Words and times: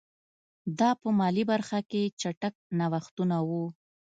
دا 0.79 0.89
په 1.01 1.07
مالي 1.19 1.43
برخه 1.51 1.79
کې 1.89 2.13
چټک 2.21 2.55
نوښتونه 2.79 3.37
وو 3.47 3.65